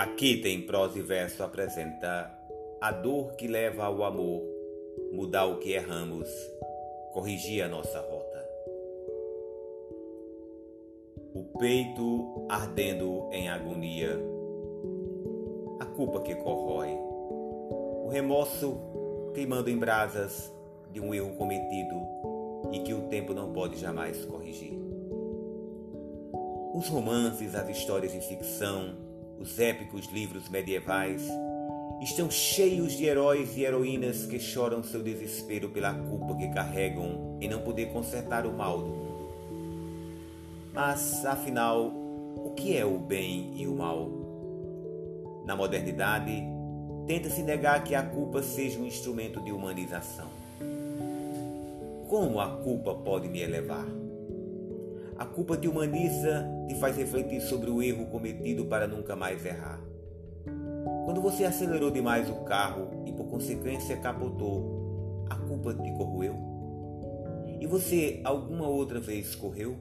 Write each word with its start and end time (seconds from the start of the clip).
Aqui 0.00 0.38
tem 0.38 0.62
prosa 0.62 0.98
e 0.98 1.02
verso 1.02 1.42
apresenta 1.42 2.32
a 2.80 2.90
dor 2.90 3.34
que 3.34 3.46
leva 3.46 3.84
ao 3.84 4.02
amor, 4.02 4.42
mudar 5.12 5.44
o 5.44 5.58
que 5.58 5.72
erramos, 5.72 6.26
corrigir 7.12 7.62
a 7.62 7.68
nossa 7.68 8.00
rota. 8.00 8.48
O 11.34 11.44
peito 11.58 12.46
ardendo 12.48 13.28
em 13.30 13.50
agonia, 13.50 14.18
a 15.78 15.84
culpa 15.84 16.22
que 16.22 16.34
corrói, 16.34 16.96
o 18.02 18.08
remorso 18.10 18.80
queimando 19.34 19.68
em 19.68 19.76
brasas 19.76 20.50
de 20.90 20.98
um 20.98 21.12
erro 21.12 21.36
cometido 21.36 22.00
e 22.72 22.78
que 22.78 22.94
o 22.94 23.02
tempo 23.08 23.34
não 23.34 23.52
pode 23.52 23.76
jamais 23.76 24.24
corrigir. 24.24 24.80
Os 26.72 26.88
romances, 26.88 27.54
as 27.54 27.68
histórias 27.68 28.12
de 28.12 28.20
ficção, 28.22 29.09
os 29.40 29.58
épicos 29.58 30.06
livros 30.12 30.50
medievais 30.50 31.26
estão 32.02 32.30
cheios 32.30 32.92
de 32.92 33.06
heróis 33.06 33.56
e 33.56 33.64
heroínas 33.64 34.26
que 34.26 34.38
choram 34.38 34.82
seu 34.82 35.02
desespero 35.02 35.70
pela 35.70 35.94
culpa 35.94 36.36
que 36.36 36.48
carregam 36.48 37.38
em 37.40 37.48
não 37.48 37.60
poder 37.60 37.86
consertar 37.86 38.46
o 38.46 38.52
mal 38.52 38.78
do 38.78 38.88
mundo. 38.88 39.30
Mas, 40.74 41.24
afinal, 41.24 41.86
o 41.86 42.52
que 42.54 42.76
é 42.76 42.84
o 42.84 42.98
bem 42.98 43.52
e 43.56 43.66
o 43.66 43.74
mal? 43.74 44.10
Na 45.46 45.56
modernidade, 45.56 46.42
tenta-se 47.06 47.42
negar 47.42 47.82
que 47.82 47.94
a 47.94 48.02
culpa 48.02 48.42
seja 48.42 48.78
um 48.78 48.86
instrumento 48.86 49.40
de 49.40 49.52
humanização. 49.52 50.28
Como 52.08 52.40
a 52.40 52.48
culpa 52.62 52.94
pode 52.94 53.28
me 53.28 53.40
elevar? 53.40 53.86
A 55.18 55.24
culpa 55.24 55.56
te 55.56 55.66
humaniza, 55.66 56.46
te 56.70 56.76
faz 56.76 56.96
refletir 56.96 57.40
sobre 57.40 57.68
o 57.68 57.82
erro 57.82 58.06
cometido 58.06 58.64
para 58.64 58.86
nunca 58.86 59.16
mais 59.16 59.44
errar. 59.44 59.80
Quando 61.04 61.20
você 61.20 61.44
acelerou 61.44 61.90
demais 61.90 62.30
o 62.30 62.44
carro 62.44 63.02
e 63.04 63.12
por 63.12 63.26
consequência 63.26 63.96
capotou, 63.96 65.26
a 65.28 65.34
culpa 65.34 65.74
te 65.74 65.90
corroeu? 65.94 66.36
E 67.60 67.66
você 67.66 68.20
alguma 68.22 68.68
outra 68.68 69.00
vez 69.00 69.34
correu? 69.34 69.78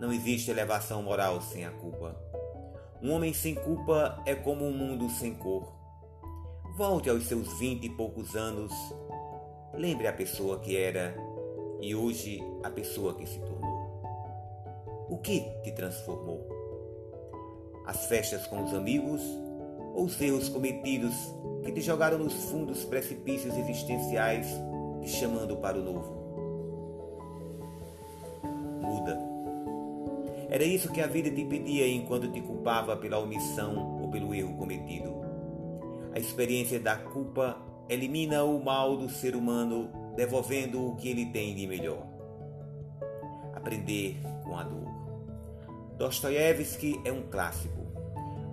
Não 0.00 0.12
existe 0.12 0.50
elevação 0.50 1.04
moral 1.04 1.40
sem 1.40 1.64
a 1.64 1.70
culpa. 1.70 2.16
Um 3.00 3.12
homem 3.12 3.32
sem 3.32 3.54
culpa 3.54 4.20
é 4.26 4.34
como 4.34 4.64
um 4.64 4.72
mundo 4.72 5.08
sem 5.08 5.34
cor. 5.34 5.72
Volte 6.76 7.08
aos 7.08 7.28
seus 7.28 7.60
vinte 7.60 7.84
e 7.84 7.90
poucos 7.90 8.34
anos. 8.34 8.72
Lembre 9.72 10.08
a 10.08 10.12
pessoa 10.12 10.58
que 10.58 10.76
era 10.76 11.14
e 11.80 11.94
hoje 11.94 12.42
a 12.64 12.70
pessoa 12.70 13.14
que 13.14 13.24
se 13.24 13.38
tornou. 13.38 13.61
O 15.12 15.18
que 15.18 15.40
te 15.62 15.70
transformou? 15.72 16.48
As 17.84 18.06
festas 18.06 18.46
com 18.46 18.64
os 18.64 18.72
amigos 18.72 19.20
ou 19.94 20.06
os 20.06 20.18
erros 20.18 20.48
cometidos 20.48 21.14
que 21.62 21.70
te 21.70 21.82
jogaram 21.82 22.16
nos 22.16 22.32
fundos 22.44 22.82
precipícios 22.86 23.54
existenciais, 23.58 24.46
te 25.02 25.10
chamando 25.10 25.58
para 25.58 25.78
o 25.78 25.82
novo? 25.82 26.14
Muda. 28.80 29.18
Era 30.48 30.64
isso 30.64 30.90
que 30.90 31.02
a 31.02 31.06
vida 31.06 31.30
te 31.30 31.44
pedia 31.44 31.86
enquanto 31.86 32.32
te 32.32 32.40
culpava 32.40 32.96
pela 32.96 33.18
omissão 33.18 34.00
ou 34.00 34.08
pelo 34.08 34.34
erro 34.34 34.56
cometido. 34.56 35.14
A 36.14 36.18
experiência 36.18 36.80
da 36.80 36.96
culpa 36.96 37.58
elimina 37.86 38.44
o 38.44 38.64
mal 38.64 38.96
do 38.96 39.10
ser 39.10 39.36
humano 39.36 39.90
devolvendo 40.16 40.88
o 40.88 40.96
que 40.96 41.10
ele 41.10 41.26
tem 41.26 41.54
de 41.54 41.66
melhor. 41.66 42.06
Aprender 43.52 44.16
com 44.42 44.56
a 44.56 44.62
dor. 44.62 45.01
Dostoiévski 45.98 47.00
é 47.04 47.12
um 47.12 47.22
clássico. 47.22 47.82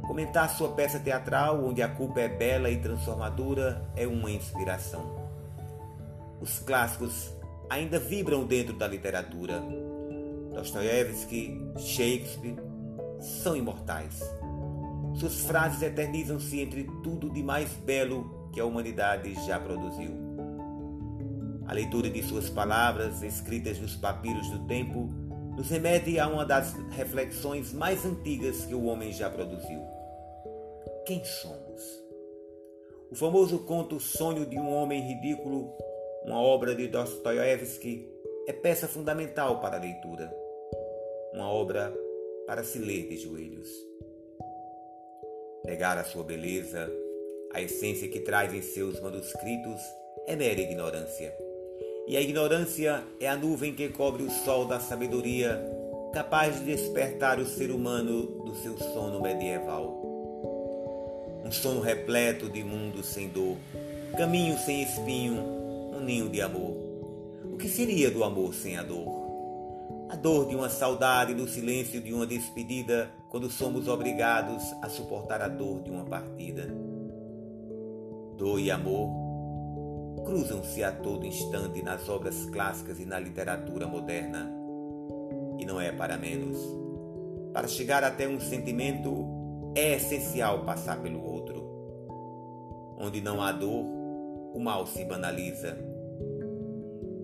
Comentar 0.08 0.50
sua 0.50 0.70
peça 0.70 1.00
teatral, 1.00 1.64
onde 1.64 1.82
a 1.82 1.88
culpa 1.88 2.20
é 2.20 2.28
bela 2.28 2.70
e 2.70 2.78
transformadora, 2.78 3.88
é 3.96 4.08
uma 4.08 4.32
inspiração. 4.32 5.30
Os 6.42 6.60
clássicos 6.60 7.32
ainda 7.70 8.00
vibram 8.00 8.46
dentro 8.46 8.74
da 8.74 8.88
literatura. 8.88 9.62
Dostoiévski, 10.54 11.72
Shakespeare 11.78 12.56
são 13.20 13.56
imortais. 13.56 14.20
Suas 15.16 15.42
frases 15.46 15.82
eternizam-se 15.82 16.60
entre 16.60 16.86
tudo 17.04 17.30
de 17.30 17.44
mais 17.44 17.70
belo 17.74 18.50
que 18.52 18.60
a 18.60 18.66
humanidade 18.66 19.34
já 19.46 19.60
produziu. 19.60 20.30
A 21.68 21.74
leitura 21.74 22.10
de 22.10 22.24
suas 22.24 22.50
palavras, 22.50 23.22
escritas 23.22 23.78
nos 23.80 23.96
papiros 23.96 24.50
do 24.50 24.66
tempo, 24.66 25.14
nos 25.60 25.70
remete 25.70 26.18
a 26.18 26.26
uma 26.26 26.46
das 26.46 26.74
reflexões 26.92 27.74
mais 27.74 28.06
antigas 28.06 28.64
que 28.64 28.74
o 28.74 28.86
homem 28.86 29.12
já 29.12 29.30
produziu. 29.30 29.82
Quem 31.06 31.22
somos? 31.26 31.84
O 33.12 33.16
famoso 33.16 33.60
conto 33.66 34.00
Sonho 34.00 34.46
de 34.46 34.58
um 34.58 34.74
Homem 34.74 35.02
Ridículo, 35.02 35.76
uma 36.24 36.42
obra 36.42 36.74
de 36.74 36.88
Dostoiévski, 36.88 38.10
é 38.48 38.54
peça 38.54 38.88
fundamental 38.88 39.60
para 39.60 39.76
a 39.76 39.82
leitura. 39.82 40.34
Uma 41.34 41.52
obra 41.52 41.94
para 42.48 42.64
se 42.64 42.80
ler 42.80 43.10
de 43.10 43.18
joelhos. 43.18 43.70
Negar 45.66 45.98
a 45.98 46.06
sua 46.06 46.24
beleza, 46.24 46.90
a 47.52 47.62
essência 47.62 48.08
que 48.08 48.22
traz 48.22 48.54
em 48.54 48.62
seus 48.62 48.98
manuscritos, 49.02 49.82
é 50.26 50.38
mera 50.38 50.62
ignorância 50.62 51.49
e 52.10 52.18
a 52.18 52.22
ignorância 52.22 53.04
é 53.20 53.30
a 53.30 53.36
nuvem 53.36 53.72
que 53.72 53.88
cobre 53.90 54.24
o 54.24 54.32
sol 54.32 54.66
da 54.66 54.80
sabedoria, 54.80 55.64
capaz 56.12 56.58
de 56.58 56.66
despertar 56.66 57.38
o 57.38 57.46
ser 57.46 57.70
humano 57.70 58.24
do 58.46 58.56
seu 58.56 58.76
sono 58.80 59.22
medieval. 59.22 60.02
Um 61.46 61.52
sono 61.52 61.80
repleto 61.82 62.50
de 62.50 62.64
mundo 62.64 63.04
sem 63.04 63.30
dor, 63.30 63.58
caminho 64.18 64.58
sem 64.58 64.82
espinho, 64.82 65.40
um 65.94 66.00
ninho 66.04 66.28
de 66.30 66.42
amor. 66.42 66.76
O 67.44 67.58
que 67.58 67.70
seria 67.70 68.10
do 68.10 68.24
amor 68.24 68.56
sem 68.56 68.76
a 68.76 68.82
dor? 68.82 70.08
A 70.10 70.16
dor 70.16 70.48
de 70.48 70.56
uma 70.56 70.68
saudade 70.68 71.36
no 71.36 71.48
silêncio 71.48 72.02
de 72.02 72.12
uma 72.12 72.26
despedida, 72.26 73.12
quando 73.30 73.52
somos 73.52 73.88
obrigados 73.88 74.64
a 74.82 74.90
suportar 74.90 75.44
a 75.44 75.48
dor 75.48 75.84
de 75.84 75.92
uma 75.92 76.06
partida. 76.06 76.74
Dor 78.36 78.60
e 78.60 78.72
amor 78.72 79.29
cruzam-se 80.26 80.84
a 80.84 80.92
todo 80.92 81.26
instante 81.26 81.82
nas 81.82 82.08
obras 82.10 82.46
clássicas 82.46 83.00
e 83.00 83.06
na 83.06 83.20
literatura 83.20 83.88
moderna. 83.88 84.52
E 85.58 85.66
não 85.66 85.80
é 85.80 85.92
para 85.92 86.18
menos. 86.18 86.58
Para 87.54 87.68
chegar 87.68 88.04
até 88.04 88.28
um 88.28 88.40
sentimento, 88.40 89.26
é 89.76 89.96
essencial 89.96 90.64
passar 90.64 91.02
pelo 91.02 91.24
outro. 91.24 91.68
Onde 92.98 93.22
não 93.22 93.42
há 93.42 93.52
dor, 93.52 93.86
o 94.54 94.60
mal 94.60 94.86
se 94.86 95.04
banaliza. 95.06 95.78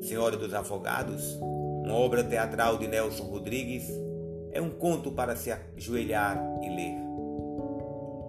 Senhora 0.01 0.38
dos 0.38 0.53
Afogados, 0.53 1.38
uma 1.84 1.95
obra 1.95 2.23
teatral 2.23 2.78
de 2.78 2.88
Nelson 2.88 3.23
Rodrigues, 3.23 3.89
é 4.51 4.61
um 4.61 4.69
conto 4.69 5.11
para 5.11 5.35
se 5.35 5.51
ajoelhar 5.51 6.41
e 6.63 6.69
ler. 6.69 6.95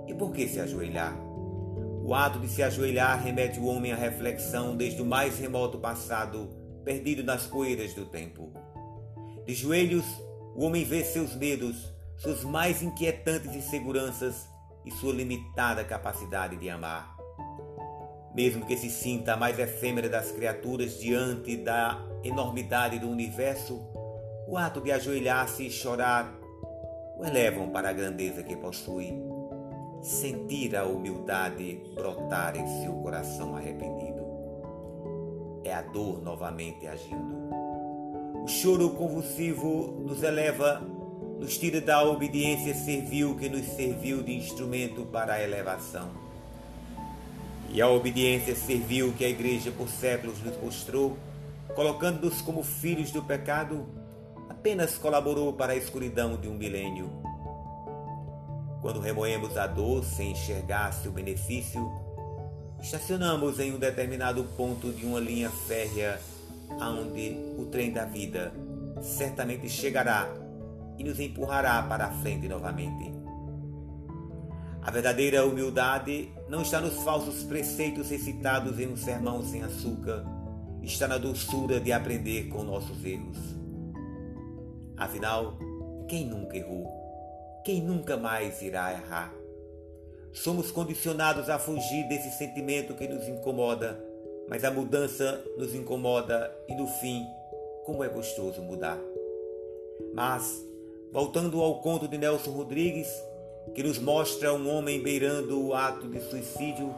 E 0.08 0.14
por 0.14 0.32
que 0.32 0.48
se 0.48 0.60
ajoelhar? 0.60 1.25
O 2.06 2.14
ato 2.14 2.38
de 2.38 2.46
se 2.46 2.62
ajoelhar 2.62 3.20
remete 3.20 3.58
o 3.58 3.66
homem 3.66 3.90
à 3.90 3.96
reflexão 3.96 4.76
desde 4.76 5.02
o 5.02 5.04
mais 5.04 5.40
remoto 5.40 5.76
passado, 5.76 6.48
perdido 6.84 7.24
nas 7.24 7.48
poeiras 7.48 7.94
do 7.94 8.06
tempo. 8.06 8.52
De 9.44 9.52
joelhos, 9.52 10.04
o 10.54 10.64
homem 10.64 10.84
vê 10.84 11.02
seus 11.02 11.34
medos, 11.34 11.92
suas 12.16 12.44
mais 12.44 12.80
inquietantes 12.80 13.56
inseguranças 13.56 14.46
e 14.84 14.90
sua 14.92 15.12
limitada 15.12 15.82
capacidade 15.82 16.54
de 16.54 16.70
amar. 16.70 17.12
Mesmo 18.36 18.64
que 18.64 18.76
se 18.76 18.88
sinta 18.88 19.32
a 19.32 19.36
mais 19.36 19.58
efêmera 19.58 20.08
das 20.08 20.30
criaturas 20.30 21.00
diante 21.00 21.56
da 21.56 22.00
enormidade 22.22 23.00
do 23.00 23.10
universo, 23.10 23.84
o 24.46 24.56
ato 24.56 24.80
de 24.80 24.92
ajoelhar-se 24.92 25.66
e 25.66 25.70
chorar 25.72 26.32
o 27.18 27.24
elevam 27.24 27.70
para 27.70 27.90
a 27.90 27.92
grandeza 27.92 28.44
que 28.44 28.54
possui 28.54 29.12
sentir 30.06 30.76
a 30.76 30.84
humildade 30.84 31.80
brotar 31.92 32.56
em 32.56 32.64
seu 32.80 32.92
coração 32.92 33.56
arrependido. 33.56 34.24
É 35.64 35.74
a 35.74 35.82
dor 35.82 36.22
novamente 36.22 36.86
agindo. 36.86 37.34
O 38.44 38.46
choro 38.46 38.90
convulsivo 38.90 40.00
nos 40.06 40.22
eleva, 40.22 40.80
nos 41.40 41.58
tira 41.58 41.80
da 41.80 42.04
obediência 42.04 42.72
servil 42.72 43.34
que 43.34 43.48
nos 43.48 43.66
serviu 43.66 44.22
de 44.22 44.36
instrumento 44.36 45.04
para 45.06 45.34
a 45.34 45.42
elevação. 45.42 46.08
E 47.72 47.82
a 47.82 47.88
obediência 47.88 48.54
servil 48.54 49.12
que 49.12 49.24
a 49.24 49.28
Igreja 49.28 49.72
por 49.72 49.88
séculos 49.88 50.40
nos 50.40 50.56
mostrou, 50.62 51.16
colocando-nos 51.74 52.40
como 52.40 52.62
filhos 52.62 53.10
do 53.10 53.24
pecado, 53.24 53.84
apenas 54.48 54.96
colaborou 54.96 55.52
para 55.52 55.72
a 55.72 55.76
escuridão 55.76 56.36
de 56.36 56.46
um 56.46 56.54
milênio 56.54 57.10
quando 58.86 59.00
remoemos 59.00 59.56
a 59.56 59.66
dor 59.66 60.04
sem 60.04 60.30
enxergar 60.30 60.92
seu 60.92 61.10
benefício, 61.10 61.90
estacionamos 62.80 63.58
em 63.58 63.74
um 63.74 63.80
determinado 63.80 64.44
ponto 64.56 64.92
de 64.92 65.04
uma 65.04 65.18
linha 65.18 65.50
férrea 65.50 66.20
aonde 66.78 67.36
o 67.58 67.66
trem 67.66 67.92
da 67.92 68.04
vida 68.04 68.52
certamente 69.02 69.68
chegará 69.68 70.32
e 70.96 71.02
nos 71.02 71.18
empurrará 71.18 71.82
para 71.82 72.06
a 72.06 72.12
frente 72.12 72.46
novamente. 72.46 73.12
A 74.82 74.90
verdadeira 74.92 75.44
humildade 75.44 76.32
não 76.48 76.62
está 76.62 76.80
nos 76.80 76.94
falsos 77.02 77.42
preceitos 77.42 78.10
recitados 78.10 78.78
em 78.78 78.86
um 78.86 78.96
sermão 78.96 79.42
sem 79.42 79.64
açúcar, 79.64 80.24
está 80.80 81.08
na 81.08 81.18
doçura 81.18 81.80
de 81.80 81.90
aprender 81.90 82.50
com 82.50 82.62
nossos 82.62 83.04
erros. 83.04 83.36
Afinal, 84.96 85.58
quem 86.06 86.24
nunca 86.24 86.56
errou? 86.56 87.05
Quem 87.66 87.82
nunca 87.82 88.16
mais 88.16 88.62
irá 88.62 88.92
errar? 88.92 89.34
Somos 90.32 90.70
condicionados 90.70 91.50
a 91.50 91.58
fugir 91.58 92.06
desse 92.06 92.30
sentimento 92.38 92.94
que 92.94 93.08
nos 93.08 93.26
incomoda, 93.26 94.00
mas 94.48 94.62
a 94.62 94.70
mudança 94.70 95.42
nos 95.58 95.74
incomoda 95.74 96.56
e 96.68 96.76
no 96.76 96.86
fim, 96.86 97.26
como 97.84 98.04
é 98.04 98.08
gostoso 98.08 98.62
mudar. 98.62 99.00
Mas, 100.14 100.64
voltando 101.10 101.60
ao 101.60 101.80
conto 101.80 102.06
de 102.06 102.16
Nelson 102.16 102.52
Rodrigues, 102.52 103.08
que 103.74 103.82
nos 103.82 103.98
mostra 103.98 104.54
um 104.54 104.70
homem 104.70 105.02
beirando 105.02 105.60
o 105.60 105.74
ato 105.74 106.06
de 106.06 106.20
suicídio, 106.20 106.94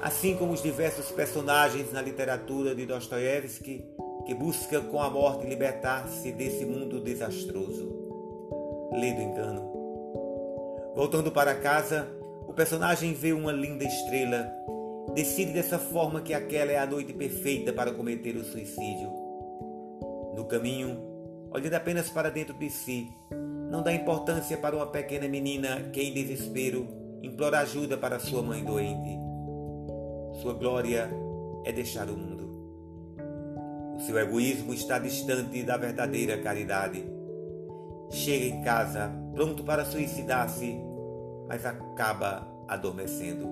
assim 0.00 0.34
como 0.34 0.54
os 0.54 0.62
diversos 0.62 1.10
personagens 1.10 1.92
na 1.92 2.00
literatura 2.00 2.74
de 2.74 2.86
Dostoiévski, 2.86 3.84
que 4.24 4.34
busca 4.34 4.80
com 4.80 4.98
a 4.98 5.10
morte 5.10 5.46
libertar-se 5.46 6.32
desse 6.32 6.64
mundo 6.64 7.02
desastroso. 7.02 7.94
Lê 8.92 9.12
do 9.12 9.20
engano. 9.20 9.75
Voltando 10.96 11.30
para 11.30 11.54
casa, 11.54 12.08
o 12.48 12.54
personagem 12.54 13.12
vê 13.12 13.34
uma 13.34 13.52
linda 13.52 13.84
estrela, 13.84 14.50
decide 15.14 15.52
dessa 15.52 15.78
forma 15.78 16.22
que 16.22 16.32
aquela 16.32 16.72
é 16.72 16.78
a 16.78 16.86
noite 16.86 17.12
perfeita 17.12 17.70
para 17.70 17.92
cometer 17.92 18.34
o 18.34 18.42
suicídio. 18.42 19.12
No 20.34 20.46
caminho, 20.46 20.98
olhando 21.50 21.74
apenas 21.74 22.08
para 22.08 22.30
dentro 22.30 22.54
de 22.54 22.70
si, 22.70 23.12
não 23.70 23.82
dá 23.82 23.92
importância 23.92 24.56
para 24.56 24.74
uma 24.74 24.86
pequena 24.86 25.28
menina 25.28 25.82
que, 25.92 26.00
em 26.00 26.14
desespero, 26.14 26.88
implora 27.22 27.58
ajuda 27.58 27.98
para 27.98 28.18
sua 28.18 28.40
mãe 28.40 28.64
doente. 28.64 29.18
Sua 30.40 30.54
glória 30.54 31.10
é 31.66 31.72
deixar 31.72 32.08
o 32.08 32.16
mundo. 32.16 32.46
O 33.96 34.00
seu 34.00 34.18
egoísmo 34.18 34.72
está 34.72 34.98
distante 34.98 35.62
da 35.62 35.76
verdadeira 35.76 36.38
caridade. 36.38 37.04
Chega 38.10 38.46
em 38.46 38.62
casa 38.62 39.26
pronto 39.36 39.62
para 39.62 39.84
suicidar-se, 39.84 40.80
mas 41.48 41.64
acaba 41.64 42.46
adormecendo. 42.68 43.48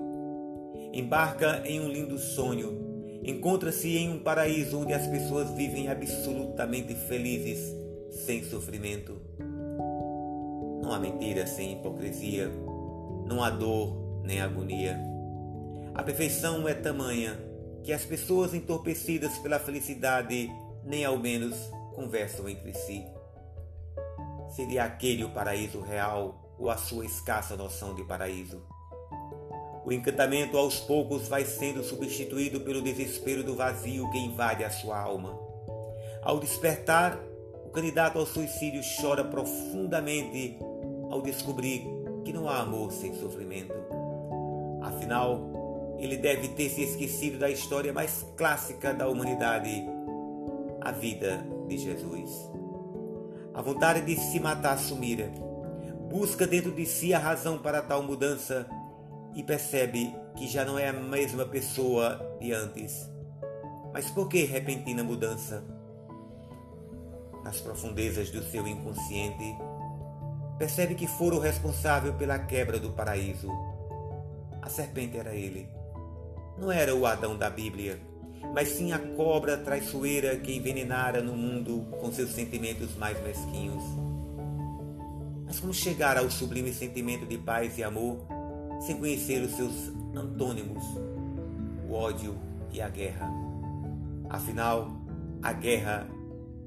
Embarca 0.93 1.61
em 1.65 1.79
um 1.79 1.87
lindo 1.87 2.17
sonho, 2.17 3.19
encontra-se 3.23 3.97
em 3.97 4.09
um 4.09 4.19
paraíso 4.19 4.79
onde 4.79 4.93
as 4.93 5.07
pessoas 5.07 5.49
vivem 5.51 5.89
absolutamente 5.89 6.93
felizes, 6.93 7.73
sem 8.11 8.43
sofrimento. 8.43 9.19
Não 10.81 10.93
há 10.93 10.99
mentira 10.99 11.47
sem 11.47 11.73
hipocrisia, 11.73 12.49
não 13.25 13.43
há 13.43 13.49
dor 13.49 14.21
nem 14.23 14.39
agonia. 14.39 14.99
A 15.93 16.03
perfeição 16.03 16.67
é 16.67 16.73
tamanha 16.73 17.37
que 17.83 17.93
as 17.93 18.03
pessoas 18.03 18.53
entorpecidas 18.53 19.37
pela 19.37 19.59
felicidade 19.59 20.49
nem 20.83 21.05
ao 21.05 21.17
menos 21.17 21.55
conversam 21.93 22.47
entre 22.49 22.73
si. 22.73 23.05
Seria 24.55 24.83
aquele 24.83 25.23
o 25.23 25.31
paraíso 25.31 25.81
real 25.81 26.44
ou 26.57 26.69
a 26.69 26.77
sua 26.77 27.05
escassa 27.05 27.55
noção 27.55 27.93
de 27.93 28.03
paraíso? 28.03 28.61
O 29.85 29.91
encantamento 29.91 30.57
aos 30.57 30.79
poucos 30.79 31.27
vai 31.27 31.45
sendo 31.45 31.83
substituído 31.83 32.61
pelo 32.61 32.81
desespero 32.81 33.43
do 33.43 33.55
vazio 33.55 34.09
que 34.09 34.17
invade 34.17 34.63
a 34.63 34.69
sua 34.71 34.99
alma. 34.99 35.39
Ao 36.23 36.39
despertar, 36.39 37.19
o 37.63 37.69
candidato 37.69 38.17
ao 38.17 38.25
suicídio 38.25 38.81
chora 38.99 39.23
profundamente 39.23 40.57
ao 41.11 41.21
descobrir 41.21 41.85
que 42.23 42.33
não 42.33 42.49
há 42.49 42.61
amor 42.61 42.91
sem 42.91 43.13
sofrimento. 43.13 43.75
Afinal, 44.81 45.95
ele 45.99 46.17
deve 46.17 46.49
ter 46.49 46.69
se 46.69 46.81
esquecido 46.81 47.37
da 47.37 47.49
história 47.49 47.93
mais 47.93 48.25
clássica 48.35 48.93
da 48.93 49.07
humanidade, 49.07 49.85
a 50.81 50.91
vida 50.91 51.45
de 51.67 51.77
Jesus. 51.77 52.49
A 53.53 53.61
vontade 53.61 54.01
de 54.01 54.15
se 54.15 54.39
matar 54.39 54.77
sumira. 54.77 55.31
Busca 56.09 56.45
dentro 56.47 56.71
de 56.71 56.85
si 56.85 57.13
a 57.13 57.19
razão 57.19 57.57
para 57.57 57.81
tal 57.81 58.01
mudança 58.03 58.67
e 59.35 59.43
percebe 59.43 60.15
que 60.35 60.47
já 60.47 60.63
não 60.63 60.79
é 60.79 60.87
a 60.87 60.93
mesma 60.93 61.45
pessoa 61.45 62.37
de 62.39 62.53
antes. 62.53 63.09
Mas 63.93 64.09
por 64.09 64.27
que 64.29 64.43
repentina 64.43 65.03
mudança? 65.03 65.63
Nas 67.43 67.59
profundezas 67.61 68.29
do 68.29 68.43
seu 68.43 68.67
inconsciente, 68.67 69.55
percebe 70.57 70.95
que 70.95 71.07
fora 71.07 71.35
o 71.35 71.39
responsável 71.39 72.13
pela 72.13 72.39
quebra 72.39 72.79
do 72.79 72.91
paraíso. 72.91 73.49
A 74.61 74.69
serpente 74.69 75.17
era 75.17 75.35
ele. 75.35 75.69
Não 76.57 76.71
era 76.71 76.95
o 76.95 77.05
Adão 77.05 77.37
da 77.37 77.49
Bíblia, 77.49 77.99
mas 78.53 78.69
sim 78.69 78.93
a 78.93 78.99
cobra 78.99 79.57
traiçoeira 79.57 80.37
que 80.37 80.55
envenenara 80.55 81.21
no 81.21 81.35
mundo 81.35 81.85
com 81.99 82.11
seus 82.11 82.31
sentimentos 82.31 82.95
mais 82.95 83.21
mesquinhos. 83.21 83.83
Mas 85.55 85.61
como 85.61 85.73
chegar 85.73 86.17
ao 86.17 86.29
sublime 86.29 86.73
sentimento 86.73 87.25
de 87.25 87.37
paz 87.37 87.77
e 87.77 87.83
amor 87.83 88.17
sem 88.81 88.97
conhecer 88.97 89.41
os 89.41 89.55
seus 89.55 89.71
antônimos, 90.13 90.83
o 91.87 91.93
ódio 91.93 92.37
e 92.73 92.81
a 92.81 92.89
guerra? 92.89 93.31
Afinal, 94.29 94.91
a 95.41 95.53
guerra 95.53 96.09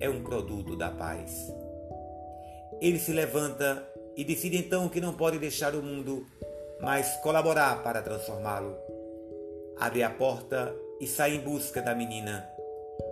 é 0.01 0.09
um 0.09 0.23
produto 0.23 0.75
da 0.75 0.91
paz. 0.91 1.53
Ele 2.81 2.99
se 2.99 3.13
levanta 3.13 3.87
e 4.17 4.25
decide 4.25 4.57
então 4.57 4.89
que 4.89 5.03
não 5.03 5.13
pode 5.13 5.39
deixar 5.39 5.75
o 5.75 5.83
mundo, 5.83 6.27
mas 6.81 7.15
colaborar 7.17 7.83
para 7.83 8.01
transformá-lo. 8.01 8.75
Abre 9.79 10.03
a 10.03 10.09
porta 10.09 10.75
e 10.99 11.07
sai 11.07 11.35
em 11.35 11.41
busca 11.41 11.83
da 11.83 11.95
menina. 11.95 12.49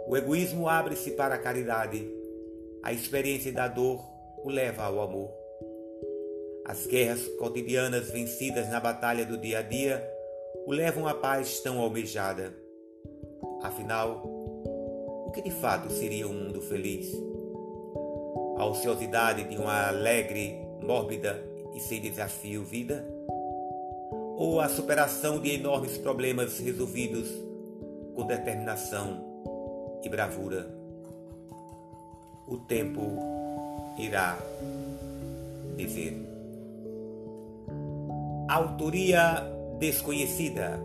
O 0.09 0.17
egoísmo 0.17 0.71
abre-se 0.71 1.11
para 1.11 1.35
a 1.35 1.39
caridade. 1.39 2.11
A 2.83 2.95
experiência 2.95 3.53
da 3.53 3.69
dor 3.69 4.03
o 4.43 4.49
leva 4.49 4.85
ao 4.85 5.03
amor. 5.03 5.36
As 6.69 6.87
guerras 6.87 7.27
cotidianas 7.39 8.11
vencidas 8.11 8.69
na 8.69 8.81
batalha 8.81 9.25
do 9.25 9.39
dia 9.39 9.61
a 9.61 9.63
dia 9.63 10.05
o 10.67 10.73
levam 10.73 11.07
à 11.07 11.15
paz 11.15 11.61
tão 11.61 11.79
almejada. 11.81 12.53
Afinal, 13.63 14.23
o 14.25 15.31
que 15.33 15.43
de 15.43 15.51
fato 15.51 15.91
seria 15.93 16.27
um 16.27 16.33
mundo 16.33 16.61
feliz? 16.61 17.15
a 18.57 18.65
ociosidade 18.65 19.45
de 19.45 19.57
uma 19.57 19.89
alegre, 19.89 20.57
mórbida 20.83 21.43
e 21.75 21.81
sem 21.81 22.01
desafio 22.01 22.65
vida? 22.65 23.07
Ou 24.39 24.61
a 24.61 24.69
superação 24.69 25.41
de 25.41 25.55
enormes 25.55 25.99
problemas 25.99 26.59
resolvidos 26.59 27.29
com 28.15 28.27
determinação 28.27 29.23
e 30.03 30.09
bravura? 30.09 30.75
O 32.49 32.57
tempo 32.59 33.01
irá 33.99 34.39
dizer. 35.77 36.36
Autoria 38.49 39.43
desconhecida. 39.79 40.81